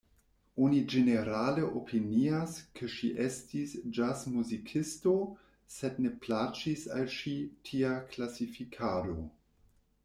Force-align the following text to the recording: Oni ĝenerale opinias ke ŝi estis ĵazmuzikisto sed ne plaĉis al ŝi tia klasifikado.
Oni 0.67 0.77
ĝenerale 0.93 1.65
opinias 1.79 2.55
ke 2.79 2.89
ŝi 2.95 3.09
estis 3.25 3.75
ĵazmuzikisto 3.99 5.15
sed 5.77 6.01
ne 6.07 6.15
plaĉis 6.25 6.91
al 6.99 7.15
ŝi 7.21 7.37
tia 7.71 7.95
klasifikado. 8.17 9.21